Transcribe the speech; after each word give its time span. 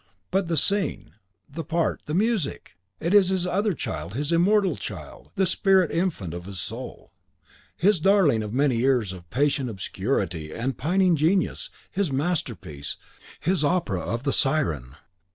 But 0.31 0.47
the 0.47 0.57
scene, 0.57 1.13
the 1.47 1.63
part, 1.63 2.01
the 2.07 2.15
music! 2.15 2.71
It 2.99 3.13
is 3.13 3.29
his 3.29 3.45
other 3.45 3.73
child, 3.75 4.15
his 4.15 4.31
immortal 4.31 4.75
child; 4.75 5.29
the 5.35 5.45
spirit 5.45 5.91
infant 5.91 6.33
of 6.33 6.45
his 6.45 6.59
soul; 6.59 7.11
his 7.77 7.99
darling 7.99 8.41
of 8.41 8.51
many 8.51 8.77
years 8.77 9.13
of 9.13 9.29
patient 9.29 9.69
obscurity 9.69 10.51
and 10.53 10.75
pining 10.75 11.15
genius; 11.15 11.69
his 11.91 12.11
masterpiece; 12.11 12.97
his 13.39 13.63
opera 13.63 13.99
of 14.01 14.23
the 14.23 14.33
Siren! 14.33 14.95